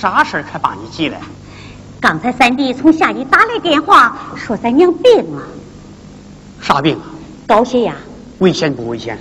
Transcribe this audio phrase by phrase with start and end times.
[0.00, 1.20] 啥事儿才把你急来？
[2.00, 5.42] 刚才三弟从下邑打来电话，说咱娘病了。
[6.60, 7.04] 啥病啊？
[7.46, 7.94] 高血压。
[8.38, 9.16] 危险不危险？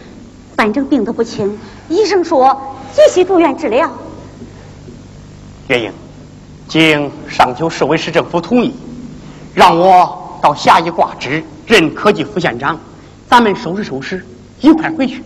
[0.58, 1.58] 反正病得不轻，
[1.90, 3.92] 医生说急需住院治疗。
[5.68, 5.94] 月英，
[6.68, 8.74] 经商丘市委市政府同意，
[9.54, 12.80] 让我到下邑挂职，任科技副县长。
[13.30, 14.26] 咱们收拾收拾，
[14.60, 15.24] 一块回去。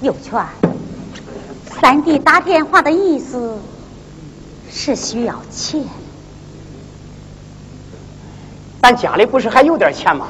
[0.00, 0.40] 有权。
[1.82, 3.58] 三弟打电话的意思
[4.70, 5.84] 是需要钱，
[8.80, 10.28] 咱家里不是还有点钱吗？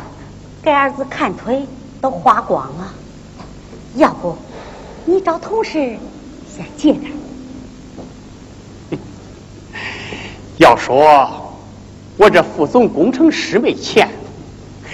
[0.63, 1.69] 给儿子看腿
[2.01, 2.91] 都花光了，
[3.97, 4.35] 要不
[5.05, 5.99] 你找同事
[6.57, 7.13] 先借点。
[10.57, 11.53] 要说
[12.17, 14.09] 我这副总工程师没钱，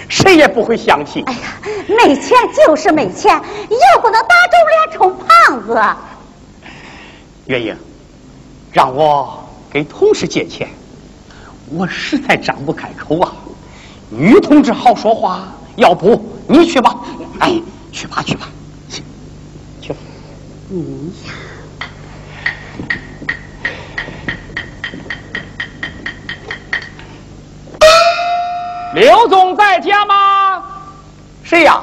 [0.09, 1.23] 谁也不会相信。
[1.25, 1.39] 哎呀，
[1.87, 5.81] 没钱就是没钱，又不能打肿脸充胖子。
[7.49, 7.75] 月英，
[8.71, 10.69] 让我给同事借钱，
[11.71, 13.33] 我实在张不开口啊。
[14.11, 16.95] 女同志好说话，要不你去吧？
[17.39, 17.59] 哎，
[17.91, 18.47] 去吧去吧，
[18.87, 19.01] 去
[19.81, 19.95] 去。
[20.69, 21.33] 嗯呀，
[28.93, 30.63] 刘总在家吗？
[31.41, 31.81] 谁呀？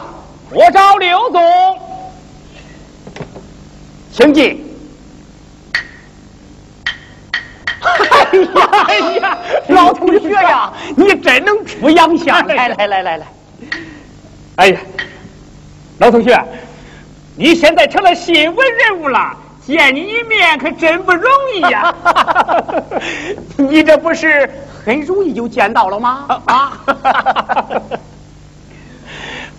[0.50, 1.43] 我找刘总，
[4.12, 4.65] 请进。
[10.16, 12.47] 老同学呀，你真能出洋相！
[12.47, 13.27] 来来来来来，
[14.56, 14.81] 哎呀，
[15.99, 16.43] 老同学，
[17.37, 21.94] 你现在成了新闻人物了，见你一面可真不容易呀！
[23.59, 24.50] 你这不是
[24.84, 26.27] 很容易就见到了吗？
[26.47, 26.72] 啊！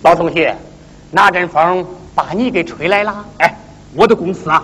[0.02, 0.56] 老同学，
[1.12, 1.86] 哪阵风
[2.16, 3.24] 把你给吹来了？
[3.38, 3.54] 哎，
[3.94, 4.62] 我的公司啊，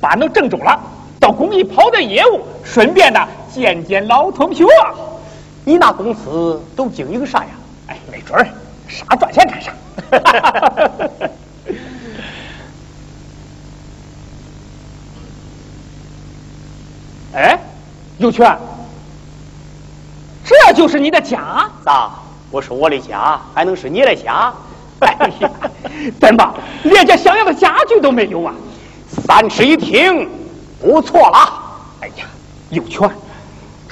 [0.00, 0.80] 搬到郑州了。
[1.18, 4.64] 到工地跑点业务，顺便呢见见老同学。
[5.68, 7.50] 你那公司都经营啥呀？
[7.88, 8.46] 哎，没准儿，
[8.86, 9.72] 啥赚钱干啥。
[17.34, 17.58] 哎，
[18.18, 18.56] 有权，
[20.44, 21.68] 这就是你的家？
[21.84, 22.12] 咋？
[22.52, 24.54] 不是我的家，还能是你的家？
[25.00, 25.50] 哎呀，
[26.20, 28.54] 怎么连家想要的家具都没有啊？
[29.26, 30.30] 三室一厅。
[30.80, 31.38] 不错了，
[32.02, 32.24] 哎呀，
[32.70, 33.10] 有权，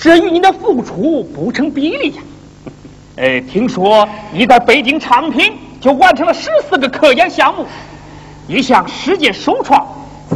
[0.04, 2.22] 这与你的付出不成比例呀。
[3.16, 7.64] 哎，听说你在北京昌平就完成了十四个科研项目，
[8.46, 9.82] 一项世界首创，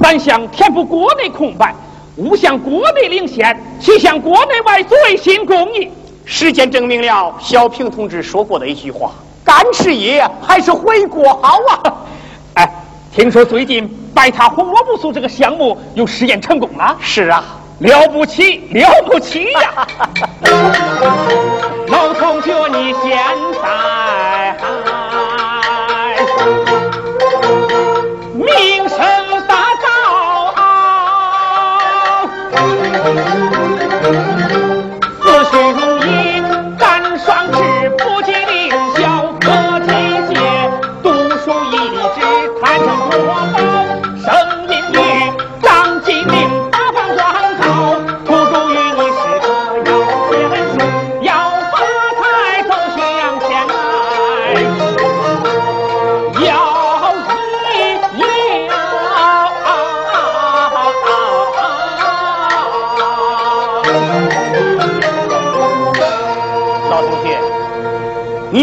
[0.01, 1.75] 三项填补国内空白，
[2.17, 5.91] 五项国内领先，七项国内外最新工艺。
[6.25, 9.13] 实践证明了小平同志说过的一句话：
[9.45, 11.95] 干事业还是回国好啊！
[12.57, 12.73] 哎，
[13.15, 13.87] 听说最近。
[14.15, 19.87] 白塔红萝卜素这个项目又实验成功了，是啊，了不起，了不起呀！
[21.89, 23.17] 老同学，你现
[23.63, 24.57] 在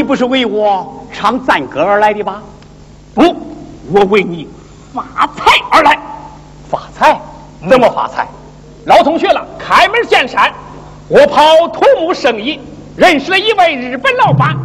[0.05, 2.41] 不是为我唱赞歌而来的吧？
[3.13, 3.35] 不，
[3.91, 4.47] 我为你
[4.93, 5.03] 发
[5.35, 5.99] 财而来。
[6.69, 7.19] 发财？
[7.69, 8.27] 怎么发财？
[8.85, 10.53] 老同学了，开门见山，
[11.07, 12.59] 我跑土木生意，
[12.95, 14.55] 认识了一位日本老板，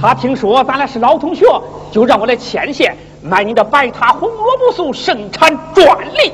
[0.00, 1.46] 他听说咱俩是老同学，
[1.90, 6.32] 就让我来牵线买你的白塔红萝卜素生产专利。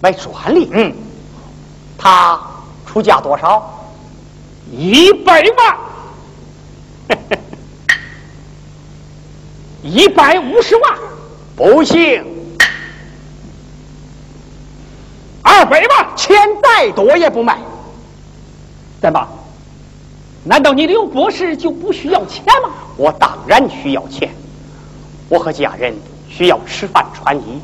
[0.00, 0.68] 买专利？
[0.72, 0.92] 嗯。
[1.96, 2.40] 他
[2.84, 3.70] 出价多少？
[4.72, 5.76] 一百万。
[9.84, 10.98] 一百五十万，
[11.54, 12.24] 不行，
[15.42, 17.58] 二百万，钱再多也不卖。
[18.98, 19.28] 怎么？
[20.42, 22.70] 难道你刘博士就不需要钱吗？
[22.96, 24.30] 我当然需要钱，
[25.28, 25.94] 我和家人
[26.30, 27.60] 需要吃饭穿衣，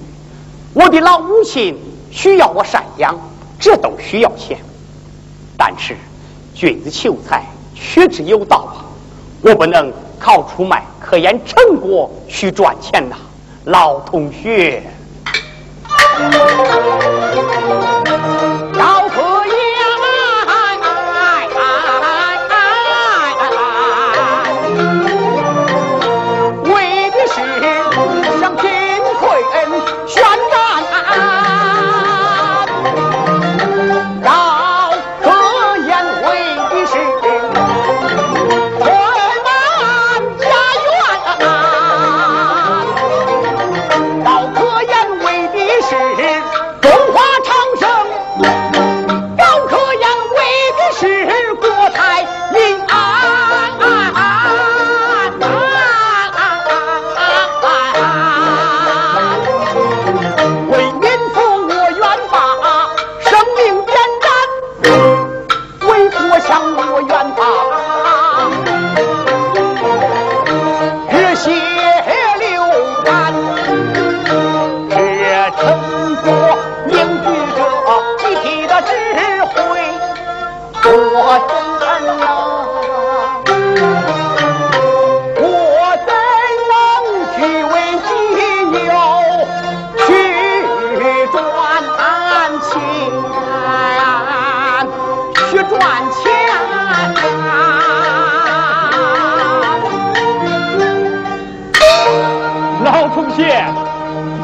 [0.74, 1.74] 我的老母亲
[2.10, 3.18] 需要我赡养，
[3.58, 4.58] 这都需要钱。
[5.56, 5.96] 但是，
[6.54, 8.84] 君子求财，取之有道啊，
[9.40, 9.90] 我不能。
[10.20, 13.16] 靠出卖科研成果去赚钱呐，
[13.64, 14.82] 老同学。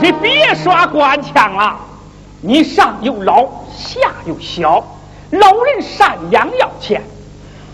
[0.06, 1.80] 你别耍官腔了，
[2.40, 3.44] 你上有老
[3.76, 4.86] 下有小，
[5.30, 7.02] 老人赡养要钱，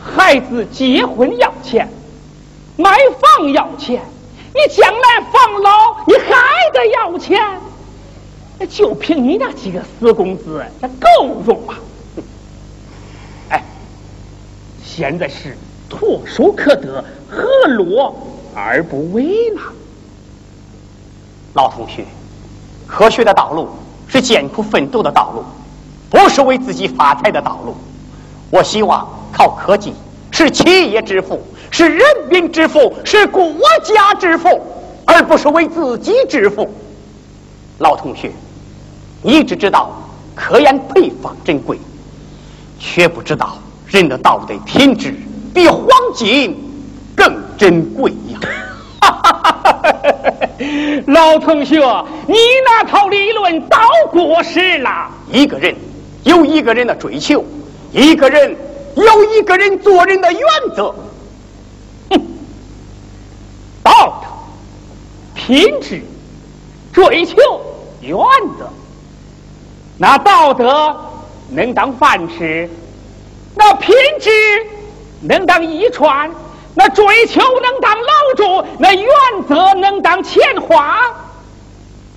[0.03, 1.87] 孩子结婚要钱，
[2.79, 4.01] 买房要钱，
[4.55, 7.39] 你将来防老你还得要钱，
[8.67, 11.75] 就凭你那几个死工资，这够用吗？
[13.51, 13.63] 哎，
[14.83, 15.55] 现在是
[15.91, 18.11] 唾手可得，何乐
[18.55, 19.61] 而不为呢？
[21.53, 22.07] 老同学。
[22.93, 23.71] 科学的道路
[24.07, 25.43] 是艰苦奋斗的道路，
[26.11, 27.75] 不是为自己发财的道路。
[28.51, 29.95] 我希望靠科技
[30.31, 31.41] 是企业致富，
[31.71, 33.51] 是人民致富，是国
[33.83, 34.61] 家致富，
[35.07, 36.71] 而不是为自己致富。
[37.79, 38.31] 老同学，
[39.23, 39.91] 你只知道
[40.35, 41.81] 科研配方珍贵，
[42.79, 43.57] 却不知道
[43.87, 45.15] 人的道德品质
[45.55, 46.55] 比黄金
[47.17, 48.39] 更珍贵呀！
[49.01, 49.62] 哈哈哈哈！
[51.07, 51.77] 老同学，
[52.27, 53.77] 你那套理论早
[54.11, 55.09] 过时了。
[55.31, 55.75] 一个人
[56.25, 57.45] 有一个人的追求，
[57.93, 58.57] 一个人
[58.97, 60.41] 有一个人做人的原
[60.75, 60.95] 则。
[62.11, 62.21] 哼，
[63.83, 64.29] 道德、
[65.35, 66.03] 品质、
[66.93, 67.37] 追求、
[68.01, 68.17] 原
[68.59, 68.69] 则，
[69.99, 70.97] 那道德
[71.51, 72.69] 能当饭吃，
[73.55, 74.31] 那品质
[75.21, 76.31] 能当衣穿。
[76.75, 79.07] 那追求能当老主，那原
[79.47, 80.99] 则能当钱花，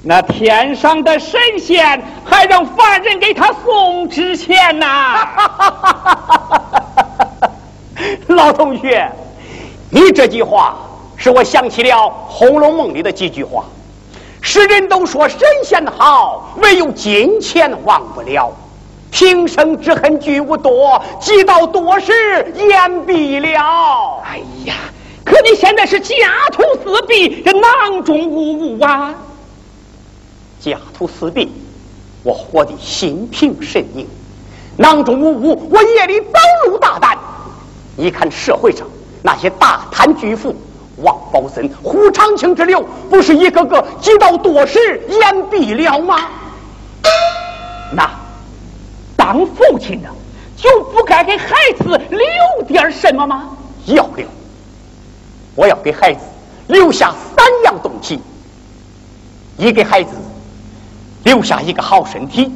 [0.02, 5.28] 那天上的神仙还让凡人给他送纸钱呐！
[8.28, 9.12] 老同学，
[9.90, 10.76] 你这句话
[11.18, 13.66] 使我想起了《红楼梦》里的几句话：
[14.42, 18.54] 世人都说神仙好，唯有金钱忘不了。
[19.16, 22.12] 平生之恨俱无多，积到多时
[22.54, 24.22] 言毕了。
[24.26, 24.76] 哎呀，
[25.24, 26.16] 可你现在是家
[26.52, 29.16] 徒四壁，这囊中无物啊！
[30.60, 31.50] 家徒四壁，
[32.24, 34.06] 我活得心平神宁；
[34.76, 37.18] 囊中无物，我夜里走路大胆。
[37.96, 38.86] 你看社会上
[39.24, 40.54] 那些大贪巨富，
[40.98, 46.20] 王宝森、胡长清之流，不是一个个积到多时言毕了吗？
[47.96, 48.25] 那。
[49.26, 50.10] 当父亲的
[50.56, 53.50] 就不该给孩子留点什么吗？
[53.88, 54.24] 要留。
[55.56, 56.20] 我要给孩子
[56.68, 58.20] 留下三样东西：
[59.58, 60.12] 一给孩子
[61.24, 62.54] 留下一个好身体，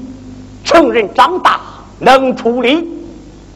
[0.63, 1.59] 成人长大
[1.97, 2.85] 能出力；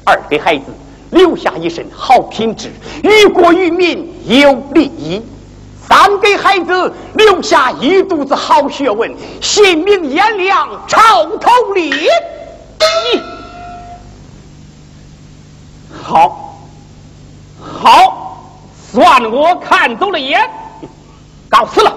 [0.03, 0.63] 二给孩子
[1.11, 2.71] 留下一身好品质，
[3.03, 5.21] 于国于民有利益；
[5.87, 11.93] 三给孩子留下一肚子好学问，心明眼亮，超头立。
[16.03, 16.59] 好，
[17.59, 18.61] 好，
[18.91, 20.39] 算我看走了眼，
[21.49, 21.95] 告辞了。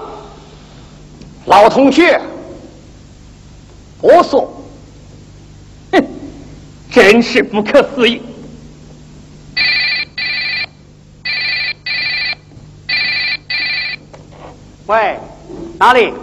[1.45, 2.19] 老同学，
[4.01, 4.51] 我说。
[5.91, 6.03] 哼，
[6.91, 8.21] 真是不可思议。
[14.87, 15.19] 喂，
[15.77, 16.13] 哪里？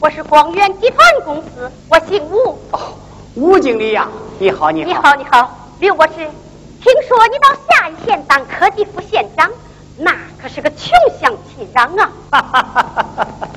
[0.00, 2.58] 我是广源集团公司，我姓吴。
[2.72, 2.98] 哦，
[3.36, 5.50] 吴经理呀，你好，你好，你好，你好，
[5.80, 6.12] 刘博士。
[6.14, 9.50] 听说你到下一县当科技副县长，
[9.98, 11.88] 那可是个穷乡僻壤
[12.30, 12.30] 啊！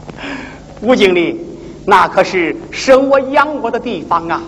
[0.82, 1.40] 吴经理，
[1.86, 4.42] 那可是生我养我的地方啊！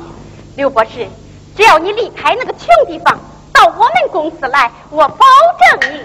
[0.56, 1.08] 刘博士，
[1.56, 3.16] 只要你离开那个穷地方，
[3.54, 5.26] 到我们公司来，我保
[5.80, 6.00] 证你。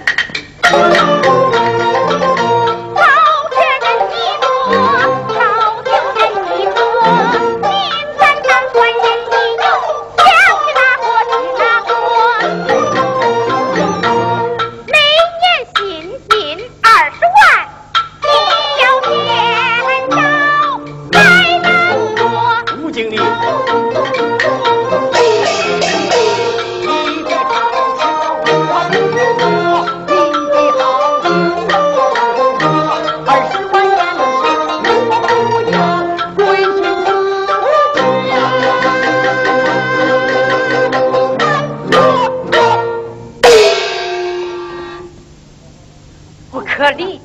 [46.98, 47.18] 又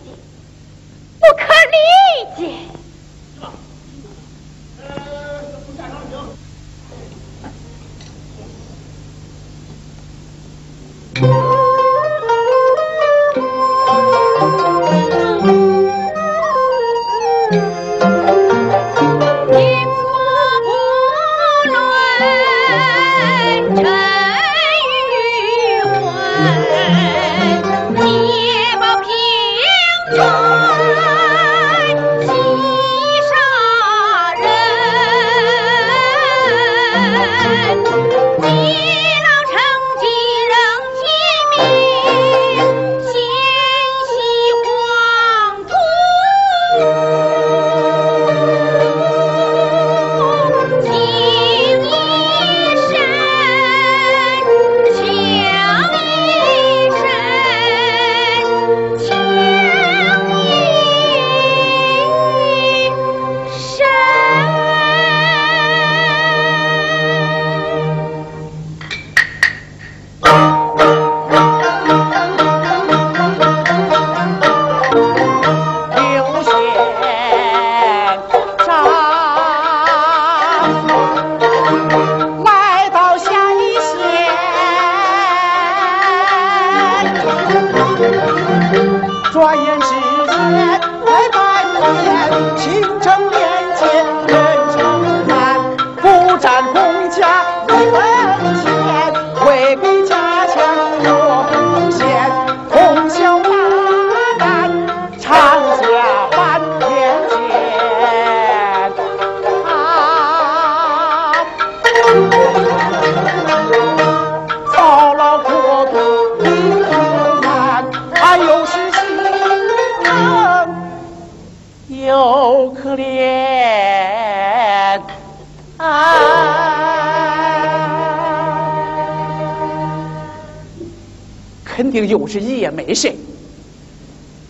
[132.30, 133.16] 是一夜没睡，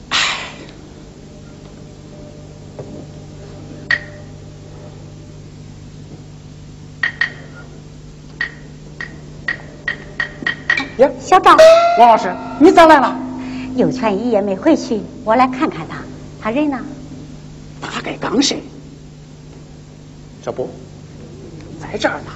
[0.10, 0.18] 唉，
[10.98, 11.56] 呀，小赵，
[11.98, 13.18] 王老师，你咋来了？
[13.78, 16.04] 有权一夜没回去，我来看看他，
[16.42, 16.78] 他人呢？
[17.80, 18.62] 大概刚睡，
[20.44, 20.70] 这不
[21.82, 22.32] 在这儿呢。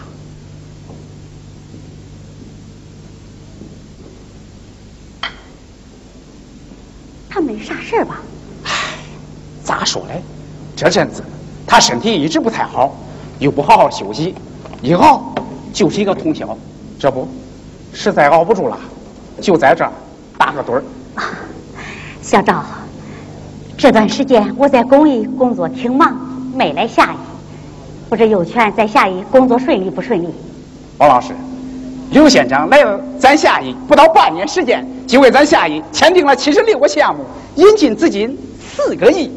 [7.64, 8.20] 啥事儿吧？
[8.66, 8.72] 唉，
[9.64, 10.22] 咋说嘞？
[10.76, 11.24] 这阵子
[11.66, 12.94] 他身体一直不太好，
[13.40, 14.36] 又不好好休息，
[14.82, 15.34] 一熬
[15.72, 16.58] 就是一个通宵。
[17.00, 17.28] 这不，
[17.94, 18.78] 实在熬不住了，
[19.42, 19.92] 就在这儿
[20.38, 20.84] 打个盹儿。
[22.22, 22.64] 小赵，
[23.78, 26.16] 这段时间我在公益工作挺忙，
[26.54, 27.18] 没来下邑。
[28.10, 30.28] 不知有权在下邑工作顺利不顺利？
[30.98, 31.34] 王老师，
[32.12, 38.38] 刘县长来了咱下邑不到半年时间，就为咱下邑签订了七十六个项目，引进资金
[38.76, 39.32] 四个亿。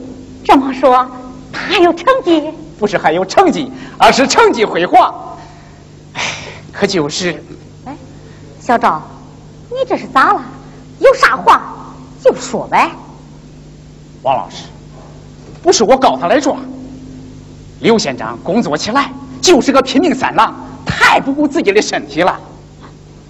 [0.45, 1.09] 这么说，
[1.53, 2.51] 他还有成绩？
[2.79, 5.39] 不是还有成绩，而是成绩辉煌。
[6.13, 6.23] 哎，
[6.73, 7.43] 可就是，
[7.85, 7.97] 哎，
[8.61, 9.03] 小赵，
[9.71, 10.43] 你这是咋了？
[11.01, 11.87] 有啥话
[12.23, 12.91] 就说呗。
[14.23, 14.65] 王老师，
[15.63, 16.59] 不是我告他来状。
[17.81, 19.11] 刘县长工作起来
[19.43, 20.55] 就是个拼命三郎，
[20.87, 22.41] 太不顾自己的身体了。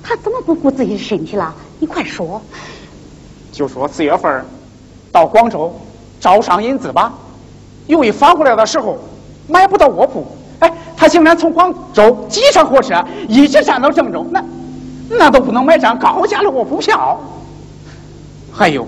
[0.02, 1.54] 他怎么不顾自己的身体了？
[1.78, 2.40] 你快说。
[3.50, 4.44] 就说四月份
[5.16, 5.74] 到广州
[6.20, 7.10] 招商引资吧，
[7.86, 8.98] 由于返回来的时候
[9.48, 10.26] 买不到卧铺，
[10.58, 14.44] 哎，他竟然从广州挤上火车，一直站到郑州，那
[15.08, 17.18] 那都不能买张高价的卧铺票。
[18.52, 18.86] 还有，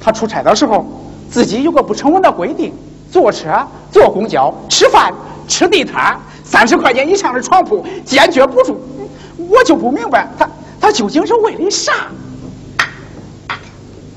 [0.00, 0.86] 他出差的时候
[1.28, 2.72] 自己有个不成文的规定。
[3.10, 3.48] 坐车、
[3.90, 5.12] 坐公交、吃饭、
[5.48, 8.80] 吃地摊，三十块钱以上的床铺坚决不住。
[9.48, 10.48] 我就不明白，他
[10.80, 11.92] 他究竟是为了啥？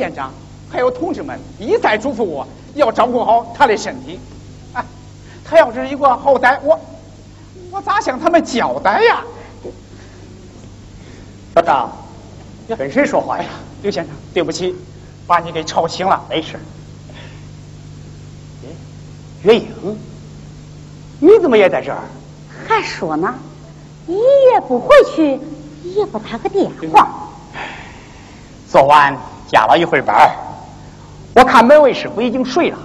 [0.00, 0.32] 县长
[0.70, 4.18] 还有同志们一再嘱咐我要照顾好他的身体。
[4.72, 4.82] 啊，
[5.44, 6.80] 他要是一个好歹，我
[7.70, 9.22] 我咋向他们交代呀？
[11.54, 11.92] 老张，
[12.66, 13.44] 你跟谁说话呀？
[13.82, 14.74] 刘县长，对不起，
[15.26, 16.24] 把你给吵醒了。
[16.30, 16.58] 没事。
[19.42, 19.98] 月英。
[21.18, 21.98] 你怎么也在这儿？
[22.66, 23.34] 还说呢，
[24.06, 24.14] 你
[24.54, 25.38] 也不回去，
[25.84, 27.06] 也不打个电话。
[28.70, 29.14] 昨晚
[29.50, 30.30] 加了一会儿班，
[31.34, 32.78] 我看门卫师傅已经睡了，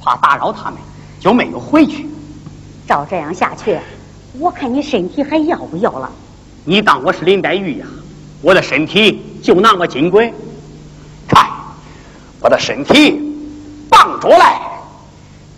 [0.00, 0.78] 怕打扰他们，
[1.18, 2.08] 就没有回去。
[2.86, 3.76] 照这样下去，
[4.38, 6.08] 我看你身体还要不要了？
[6.64, 7.86] 你当我是林黛玉呀？
[8.40, 10.32] 我的身体就那么金贵？
[11.26, 11.44] 看，
[12.40, 13.20] 我的身体
[13.90, 14.60] 棒着来，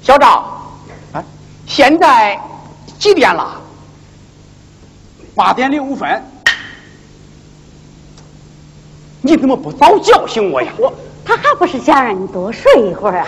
[0.02, 0.62] 小赵。
[1.12, 1.22] 啊
[1.66, 2.40] 现在
[2.98, 3.60] 几点了？
[5.34, 6.22] 八点零五分。
[9.28, 10.72] 你怎么不早叫醒我呀？
[10.78, 10.90] 我
[11.22, 13.26] 他还不是想让你多睡一会儿啊？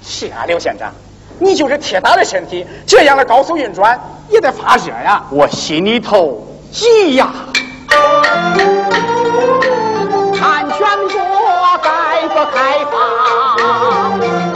[0.00, 0.92] 是啊，刘县长，
[1.40, 5.24] 你就是铁打的身体，这样的高速运转也得发热呀。
[5.28, 7.32] 我心里头急呀！
[10.32, 11.18] 看全国
[11.82, 14.51] 该不开放，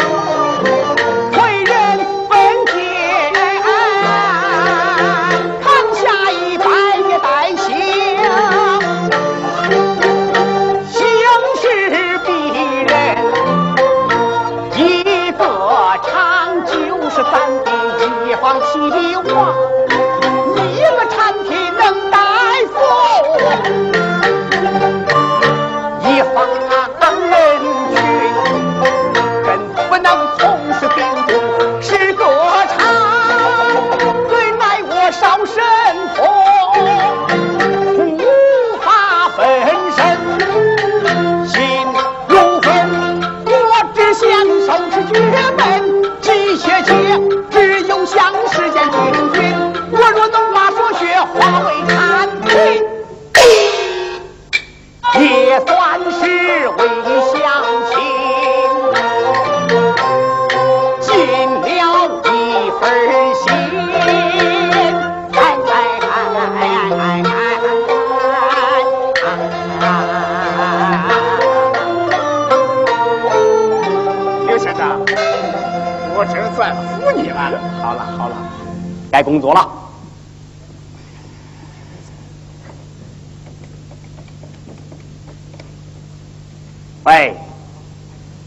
[87.07, 87.37] 喂，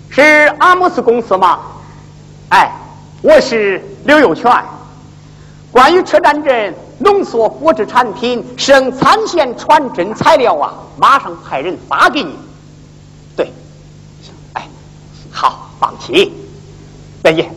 [0.10, 0.22] 是
[0.60, 1.62] 阿姆斯公司吗？
[2.50, 2.70] 哎，
[3.22, 4.52] 我是刘有全。
[5.72, 12.38] 关于车站镇浓缩果汁产品生产线传真材料啊，马上派人发给你。
[13.34, 13.54] 对，
[14.56, 14.68] 哎，
[15.32, 16.30] 好，放心，
[17.24, 17.50] 再见。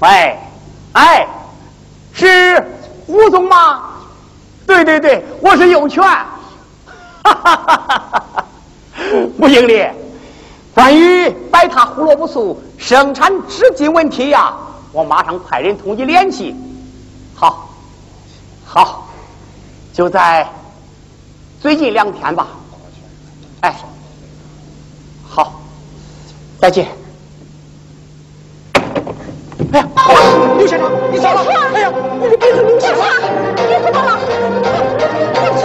[0.00, 0.36] 喂，
[0.94, 1.24] 哎，
[2.12, 2.66] 是
[3.06, 3.90] 吴总吗？
[4.72, 6.02] 对对对，我是有权。
[6.02, 6.26] 哈
[7.22, 8.44] 哈哈哈！
[9.38, 9.86] 吴经理，
[10.74, 14.54] 关于白塔胡萝卜素生产资金问题呀、
[14.90, 16.56] 我马上派人同你联系。
[17.34, 17.68] 好，
[18.64, 19.06] 好，
[19.92, 20.48] 就在
[21.60, 22.48] 最近两天吧。
[23.60, 23.76] 哎，
[25.28, 25.60] 好，
[26.58, 26.88] 再见。
[29.72, 29.88] 哎呀，
[30.58, 31.40] 刘先生，你咋了？
[31.74, 33.04] 哎呀，你的鼻子流血了！
[33.56, 34.18] 你怎么了？
[35.34, 35.62] 我去，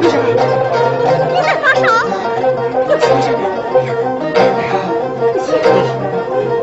[0.00, 0.24] 刘先生，
[1.32, 1.82] 你在发烧？
[2.86, 3.40] 刘县长，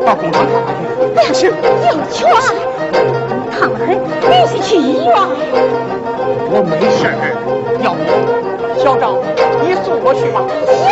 [0.04, 0.80] 到工厂看看去。
[1.14, 1.50] 不行，
[1.86, 2.18] 有权，
[3.50, 3.88] 烫得很，
[4.20, 5.14] 必须去医院。
[6.48, 7.10] 我没事儿，
[7.82, 7.98] 要不
[8.78, 9.04] 小张
[9.62, 10.36] 你送我去吧。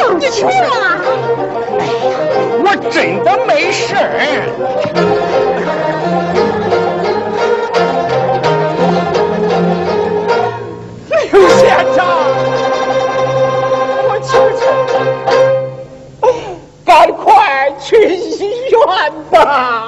[0.01, 0.65] 有权，哎呀，
[2.65, 3.99] 我真的没事儿。
[11.33, 11.63] 刘县
[11.97, 11.99] 长，
[14.07, 14.29] 我求
[14.61, 14.63] 求
[16.23, 16.25] 你，
[16.85, 18.79] 赶快去医院
[19.31, 19.84] 吧！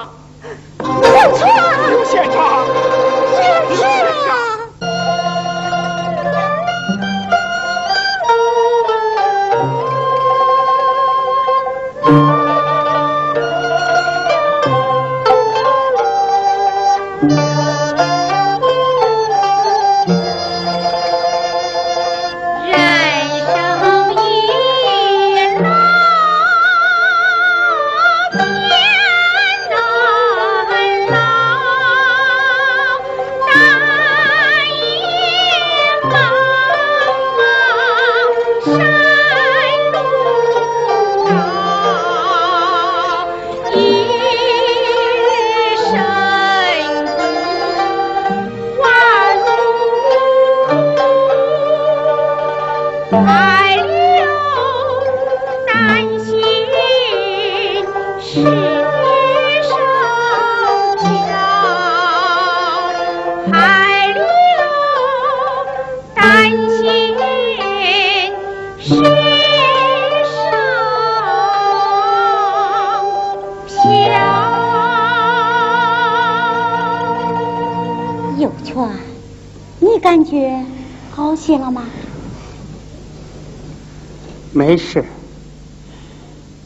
[84.76, 85.02] 没事，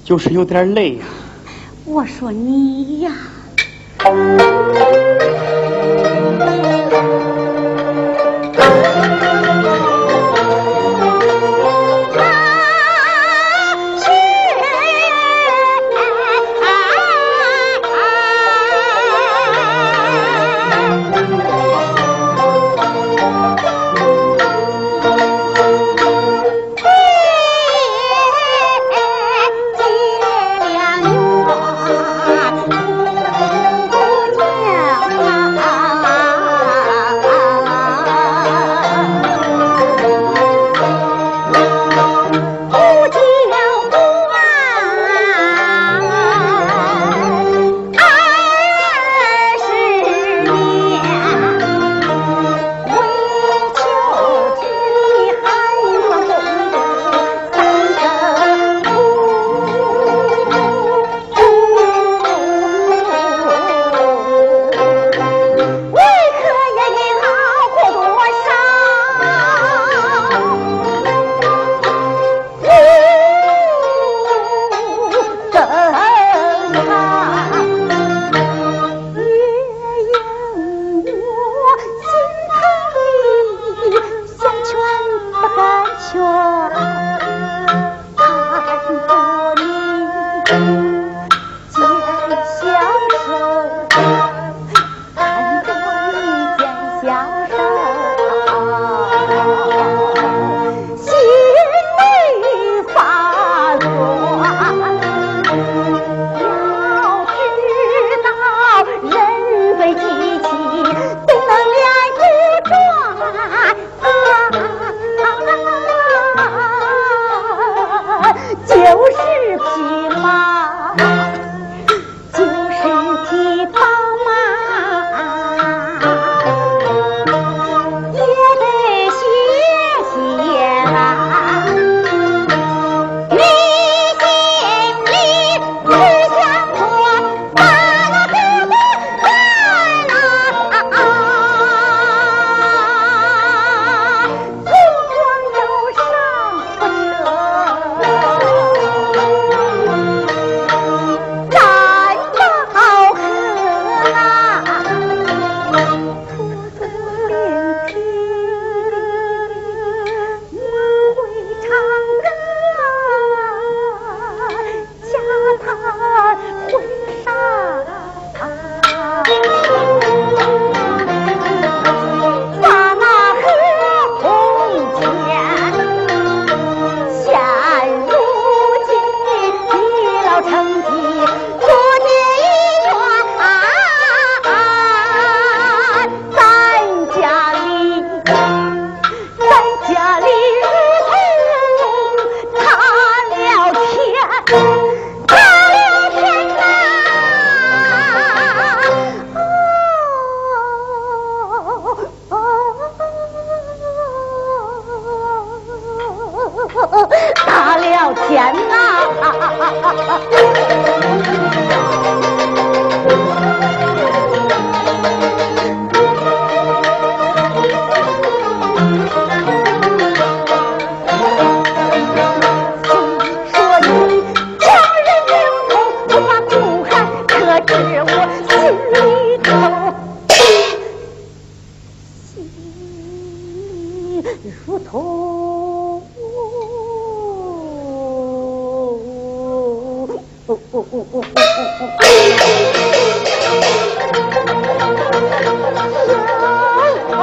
[0.03, 1.07] 就是有点累呀、
[1.85, 3.13] 我说你呀，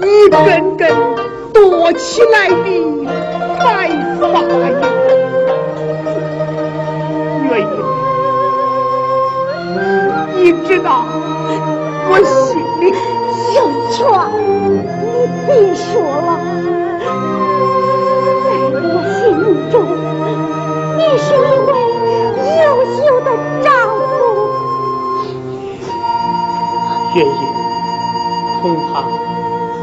[0.00, 0.88] 一根根
[1.52, 3.53] 多起来的。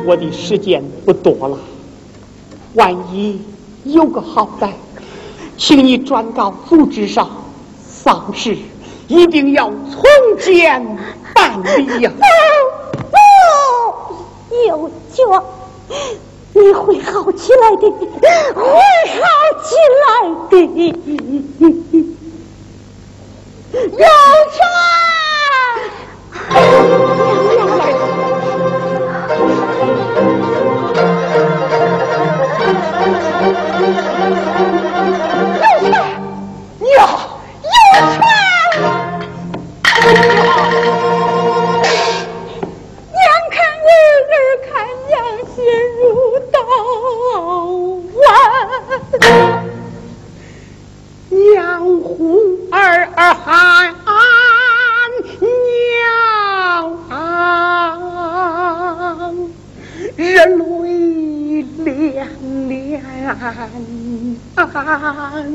[0.06, 1.58] 我的时间不多了。
[2.74, 3.42] 万一
[3.84, 4.70] 有个好歹，
[5.58, 7.30] 请你转告组织上，
[7.86, 8.58] 丧事
[9.08, 10.04] 一定要从
[10.40, 10.98] 简
[11.34, 12.12] 办理呀。
[13.12, 15.44] 不， 有救，
[16.54, 18.64] 你会好起来的，会
[19.20, 19.26] 好
[19.64, 20.10] 起来
[20.50, 21.81] 的。
[65.14, 65.51] 娘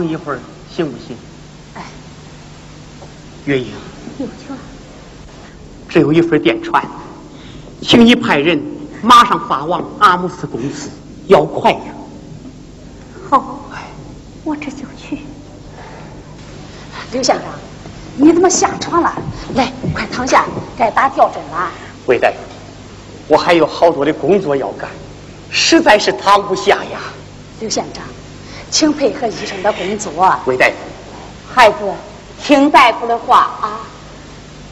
[0.00, 0.38] 稍停一会儿，
[0.74, 1.14] 行不行？
[1.74, 1.82] 哎，
[3.44, 3.66] 月英，
[4.18, 4.56] 有权。
[5.88, 6.82] 这有一份电传，
[7.82, 8.58] 请你派人
[9.02, 10.88] 马上发往阿姆斯公司，
[11.26, 11.80] 要快呀。
[13.28, 13.60] 好，
[14.42, 15.18] 我这就去。
[17.12, 17.44] 刘县长，
[18.16, 19.12] 你怎么下床了？
[19.54, 20.46] 来，快躺下，
[20.78, 21.70] 该打吊针了。
[22.06, 22.36] 魏大夫。
[23.28, 24.88] 我还有好多的工作要干，
[25.50, 26.98] 实在是躺不下呀。
[27.60, 28.02] 刘县长，
[28.70, 30.12] 请配合医生的工作。
[30.46, 30.74] 魏大夫，
[31.52, 31.76] 孩子，
[32.42, 33.80] 听大夫的话啊。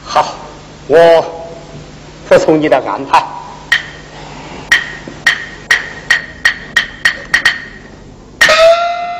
[0.03, 0.33] 好，
[0.87, 1.21] 我
[2.27, 3.23] 服从你的安排。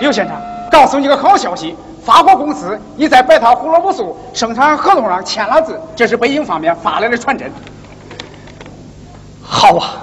[0.02, 0.36] 刘先生，
[0.72, 1.76] 告诉你个好消息，
[2.06, 7.52] 法国公司已在白桃胡萝卜素生产合同上签了字，这是北京方面发来的传真。
[9.44, 9.98] 好啊！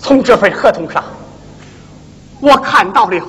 [0.00, 1.04] 从这份合同上，
[2.40, 3.20] 我看到了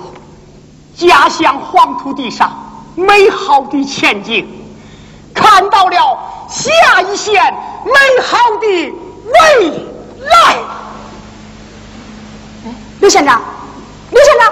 [0.95, 2.51] 家乡黄土地上
[2.95, 4.47] 美好的前景，
[5.33, 7.41] 看到了下一线
[7.85, 7.91] 美
[8.23, 8.67] 好的
[9.25, 9.69] 未
[10.25, 10.57] 来。
[12.99, 13.41] 刘县长。
[14.11, 14.51] 刘县长